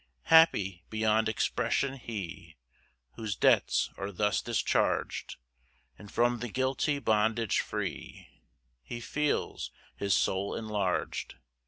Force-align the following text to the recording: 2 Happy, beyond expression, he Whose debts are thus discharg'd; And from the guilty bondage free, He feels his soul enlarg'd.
2 0.23 0.29
Happy, 0.29 0.83
beyond 0.89 1.29
expression, 1.29 1.93
he 1.93 2.57
Whose 3.17 3.35
debts 3.35 3.91
are 3.97 4.11
thus 4.11 4.41
discharg'd; 4.41 5.35
And 5.95 6.11
from 6.11 6.39
the 6.39 6.49
guilty 6.49 6.97
bondage 6.97 7.59
free, 7.59 8.27
He 8.81 8.99
feels 8.99 9.69
his 9.95 10.15
soul 10.15 10.53
enlarg'd. 10.55 11.35